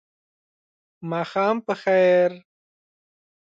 [1.09, 2.31] ماښام په خیر!